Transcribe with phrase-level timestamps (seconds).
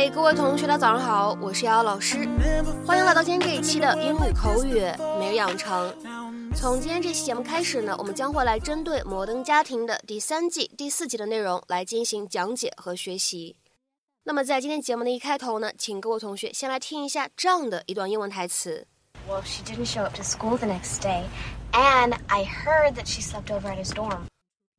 [0.00, 2.26] 嗨，各位同学，大家早上好，我是瑶瑶老师，
[2.86, 4.80] 欢迎来到今天这一期的英语口语
[5.18, 5.94] 每日养成。
[6.56, 13.54] 从今天这期节目开始呢，我们将会来针对《摩登家庭》的第三季第四集的内容来进行讲解和学习。
[14.22, 18.86] 那么在今天节目的一开头呢，请各位同学先来听一下这样的一段英文台词。
[19.28, 21.24] Well, she didn't show up to school the next day,
[21.72, 24.22] and I heard that she slept over at his dorm.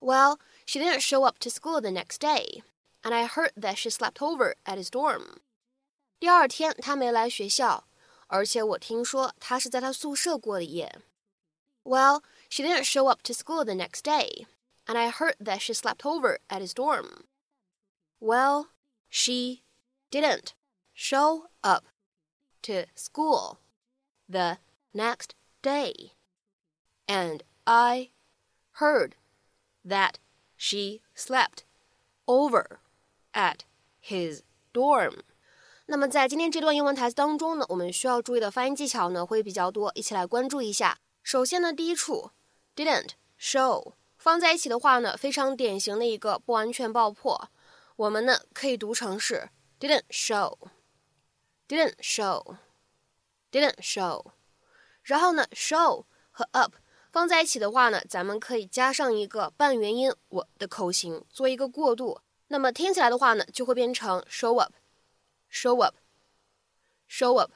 [0.00, 2.64] Well, she didn't show up to school the next day,
[3.03, 5.41] and I heard that she slept over at his dorm.
[6.19, 7.85] 第二天她没来学校，
[8.27, 11.01] 而且我听说她是在她宿舍过的夜。
[11.83, 14.45] Well, she didn't show up to school the next day,
[14.85, 17.25] and I heard that she slept over at his dorm.
[18.19, 18.67] Well,
[19.09, 19.63] she
[20.11, 20.53] didn't
[20.93, 21.85] show up
[22.63, 23.59] to school
[24.29, 24.57] the
[24.91, 26.11] next day,
[27.07, 28.09] and I
[28.73, 29.15] heard
[29.85, 30.19] that
[30.57, 31.63] she slept
[32.27, 32.79] over
[33.34, 33.58] at
[34.02, 34.40] his
[34.72, 35.18] dorm.
[35.86, 40.98] 那么在今天这段英文台词当中呢，我们需要注意的发音技巧呢会比较多，一起来关注一下。
[41.22, 42.30] 首先呢，第一处
[42.74, 47.50] didn't show 放在一起的话呢，非常典型的一个不完全爆破，
[47.96, 54.24] 我们呢可以读成是 didn't show，didn't show，didn't show。
[55.02, 56.76] 然后呢，show 和 up
[57.12, 62.20] 放在一起的话呢，咱们可以加上一个半元音我的口型，做一个过渡。
[62.48, 67.52] 那么听起来的话呢，就会变成 show up，show up，show up。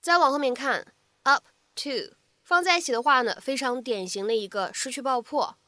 [0.00, 5.58] 再往后面看，up to 放在一起的话呢，非常典型的一个失去爆破，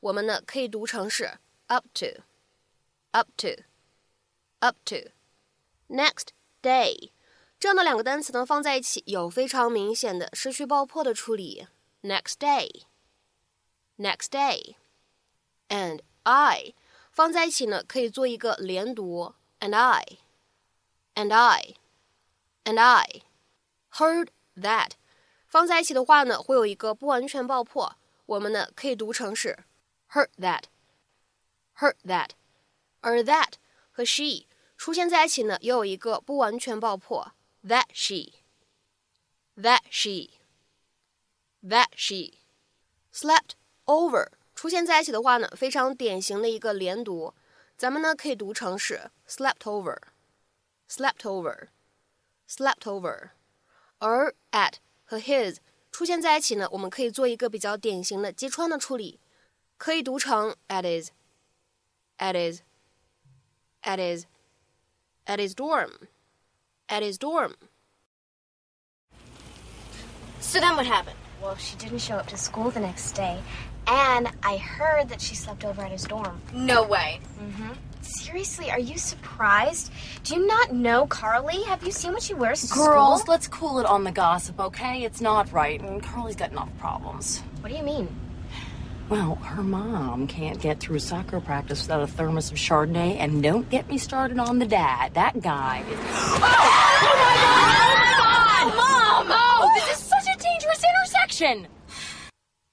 [0.00, 5.10] 我们呢可以读成是 up to，up to，up to。
[5.88, 6.28] Next
[6.60, 7.12] day。
[7.58, 11.66] 这样的两个单词呢放在一起，有非常明显的失去爆破的处理。
[12.02, 16.74] Next day，next day，and I
[17.15, 19.33] 放在一起呢，可以做一个连读。
[19.59, 23.23] And I，and I，and I
[23.91, 24.91] heard that
[25.47, 27.95] 放在一起的话呢，会有一个不完全爆破，
[28.25, 29.59] 我们呢可以读成是
[30.11, 32.29] heard that，heard that，
[33.01, 33.53] 而 that
[33.91, 34.47] 和 she
[34.77, 37.33] 出现在一起呢，也有一个不完全爆破。
[37.63, 38.39] that she,
[39.55, 40.39] that she,
[41.61, 42.39] that she
[43.13, 43.51] slept
[43.85, 47.33] over 出现在一起的话呢，非常典型的一个连读，
[47.77, 49.97] 咱们呢可以读成是 slept over,
[50.89, 51.67] slept over,
[52.49, 53.29] slept over。
[53.99, 54.73] 而 at
[55.03, 55.57] 和 his
[55.91, 59.19] 出现在一起呢，我们可以做一个比较典型的击穿的处理，
[59.77, 61.09] 可以读成 at his,
[62.17, 62.59] at his,
[63.83, 64.25] at his,
[65.25, 67.55] at his dorm。at his dorm.
[70.41, 71.15] So then what happened?
[71.41, 73.39] Well, she didn't show up to school the next day,
[73.86, 76.40] and I heard that she slept over at his dorm.
[76.52, 77.20] No way.
[77.40, 77.72] Mm-hmm.
[78.02, 79.90] Seriously, are you surprised?
[80.24, 81.62] Do you not know Carly?
[81.64, 83.32] Have you seen what she wears to Girls, school?
[83.32, 85.02] let's cool it on the gossip, okay?
[85.04, 87.42] It's not right, and Carly's got enough problems.
[87.60, 88.08] What do you mean?
[89.08, 93.68] Well, her mom can't get through soccer practice without a thermos of Chardonnay, and don't
[93.70, 95.14] get me started on the dad.
[95.14, 95.98] That guy is.
[96.08, 96.38] Oh,
[97.02, 98.72] oh my god!
[98.72, 99.26] Oh my god!
[99.26, 99.26] Mom!
[99.30, 101.66] Oh, this is such a dangerous intersection!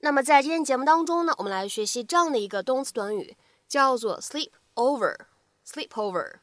[0.00, 3.36] 那么在今天节目当中呢，我们来学习这样的一个动词短语，
[3.66, 5.16] 叫做 sleep over。
[5.66, 6.36] sleep over。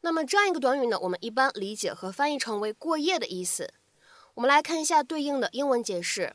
[0.00, 3.72] 那么这样一个短语呢，我们一般理解和翻译成为过夜的意思。
[4.34, 6.34] 我们来看一下对应的英文解释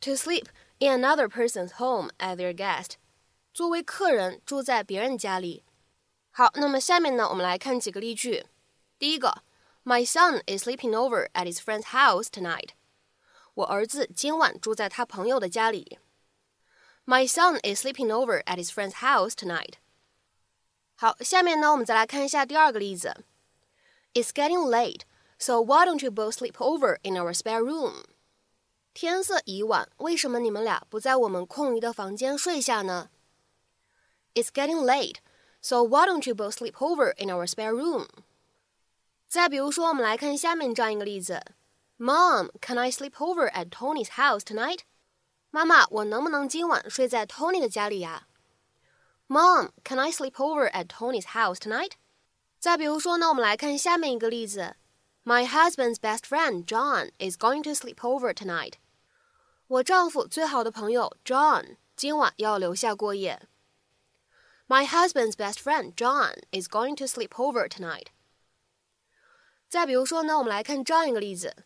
[0.00, 0.46] ：to sleep
[0.78, 2.92] in another person's home as their guest，
[3.52, 5.64] 作为客人住在别人家里。
[6.30, 8.46] 好，那么下面呢，我们来看几个例句。
[8.98, 9.42] 第一个
[9.84, 12.70] ，My son is sleeping over at his friend's house tonight。
[13.54, 15.98] 我儿子今晚住在他朋友的家里。
[17.05, 19.73] My son is sleeping over at his friend's house tonight。
[20.95, 23.23] 好，下面呢，我们再来看一下第二个例子。
[24.13, 25.01] It's getting late,
[25.37, 28.03] so why don't you both sleep over in our spare room?
[28.93, 33.09] 天色已晚，为什么你们俩不在我们空余的房间睡下呢？
[34.33, 35.17] It's getting late,
[35.61, 38.07] so why don't you both sleep over in our spare room?
[39.27, 41.41] 再比如说，我们来看下面这样一个例子：
[41.97, 44.79] Mom, can I sleep over at Tony's house tonight?
[45.53, 48.27] 妈妈，我能不能今晚睡在 Tony 的家里呀？
[49.27, 51.91] Mom, can I sleep over at Tony's house tonight?
[52.59, 54.75] 再比如说呢，我们来看下面一个例子：
[55.23, 58.73] My husband's best friend John is going to sleep over tonight.
[59.67, 63.47] 我丈夫最好的朋友 John 今晚要留下过夜。
[64.67, 68.07] My husband's best friend John is going to sleep over tonight.
[69.67, 71.65] 再比如说呢，我们来看这样一个例子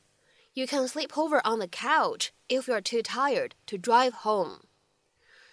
[0.59, 4.63] ：You can sleep over on the couch if you're too tired to drive home.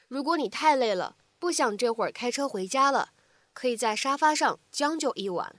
[0.07, 3.10] 如果你太累了，不想这会儿开车回家了，
[3.54, 5.57] 可以在沙发上将就一晚。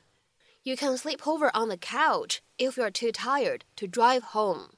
[0.65, 4.71] You can sleep over on the couch if you're too tired to drive home。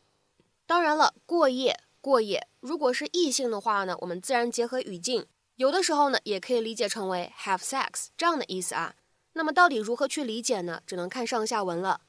[0.67, 5.25] 当然了，过夜过夜，如果是异性的话呢，我们自然结合语境，
[5.57, 8.97] 有的时候呢也可以理解成为 have sex 这样的意思啊。
[9.33, 10.83] 那么到底如何去理解呢？
[10.87, 12.03] 只能看上下文了。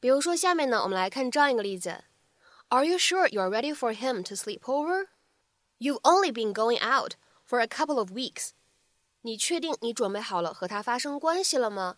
[0.00, 2.04] 比如说下面呢，我们来看这样一个例子：
[2.68, 5.06] Are you sure you're ready for him to sleep over?
[5.78, 7.14] You've only been going out
[7.48, 8.50] for a couple of weeks.
[9.22, 11.96] 你确定你准备好了和他发生关系了吗？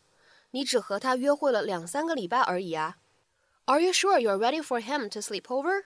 [0.52, 2.96] 你只和他约会了两三个礼拜而已啊。
[3.66, 5.84] Are you sure you're ready for him to sleep over?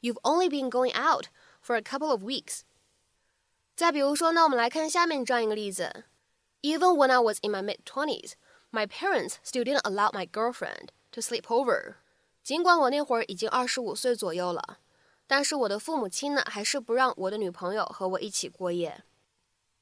[0.00, 1.26] You've only been going out
[1.60, 2.60] for a couple of weeks.
[3.74, 6.04] 再比如说，那我们来看下面这样一个例子：
[6.62, 8.34] Even when I was in my mid twenties,
[8.70, 11.95] my parents still didn't allow my girlfriend to sleep over.
[12.43, 14.77] 尽管我那会儿已经二十五岁左右了，
[15.25, 19.03] 但是我的父母亲呢，还是不让我的女朋友和我一起过夜。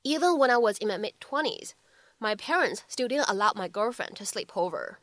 [0.04, 1.72] Even when I was in my mid twenties
[2.20, 4.96] my parents still didn't allow my girlfriend to sleep over。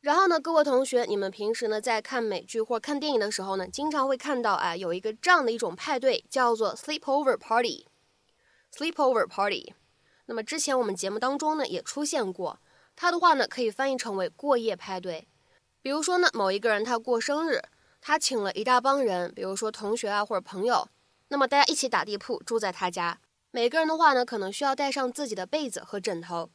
[0.00, 7.86] 然后呢，各位同学，你们平时呢在看美剧或看电影的时候呢，经常会看到啊，有一个这样的一种派对，叫做 sleepover party。
[8.74, 9.74] sleepover party。
[10.26, 12.58] 那么之前我们节目当中呢也出现过，
[12.96, 15.28] 它的话呢可以翻译成为过夜派对。
[15.82, 17.60] 比如说呢，某一个人他过生日，
[18.00, 20.88] 他请了一大帮人，比如说同学啊或者朋友，
[21.28, 23.18] 那么大家一起打地铺住在他家。
[23.50, 26.50] 每个人的话呢，可能需要带上自己的被子和枕头。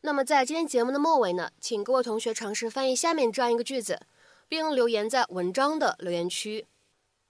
[0.00, 4.00] 那么在今天节目的末尾呢，请各位同学尝试翻译下面这样一个句子，
[4.48, 6.66] 并留言在文章的留言区。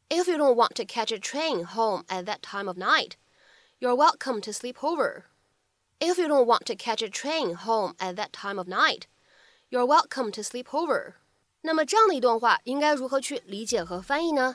[0.09, 3.13] If you don't want to catch a train home at that time of night,
[3.79, 5.25] you're welcome to sleep over.
[5.99, 9.03] If you don't want to catch a train home at that time of night,
[9.69, 11.15] you're welcome to sleep over.
[11.67, 14.55] 那么这样的一段话应该如何去理解和翻译呢？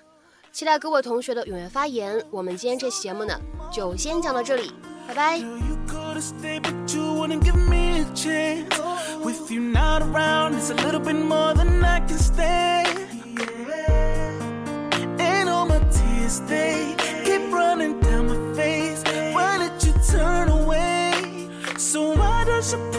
[0.54, 2.26] 期待各位同学的踊跃发言。
[2.32, 3.38] 我们今天这期节目呢，
[3.70, 4.74] 就先讲到这里，
[5.06, 5.42] 拜拜。
[6.22, 8.70] Stay, but you wouldn't give me a chance.
[9.24, 12.88] With you not around, it's a little bit more than I can stand.
[15.18, 19.04] And all my tears, they keep running down my face.
[19.34, 21.50] Why did you turn away?
[21.78, 22.90] So why does your